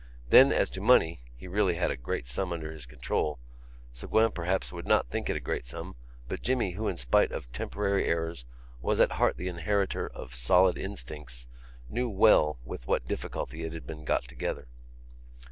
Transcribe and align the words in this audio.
Then 0.29 0.51
as 0.51 0.71
to 0.71 0.81
money—he 0.81 1.47
really 1.47 1.75
had 1.75 1.91
a 1.91 1.95
great 1.95 2.25
sum 2.25 2.51
under 2.51 2.71
his 2.71 2.87
control. 2.87 3.37
Ségouin, 3.93 4.33
perhaps, 4.33 4.71
would 4.71 4.87
not 4.87 5.09
think 5.11 5.29
it 5.29 5.35
a 5.35 5.39
great 5.39 5.63
sum 5.67 5.95
but 6.27 6.41
Jimmy 6.41 6.71
who, 6.71 6.87
in 6.87 6.97
spite 6.97 7.31
of 7.31 7.51
temporary 7.51 8.05
errors, 8.05 8.47
was 8.81 8.99
at 8.99 9.11
heart 9.11 9.37
the 9.37 9.47
inheritor 9.47 10.07
of 10.07 10.33
solid 10.33 10.75
instincts 10.75 11.47
knew 11.87 12.09
well 12.09 12.57
with 12.65 12.87
what 12.87 13.07
difficulty 13.07 13.63
it 13.63 13.73
had 13.73 13.85
been 13.85 14.03
got 14.03 14.23
together. 14.23 14.65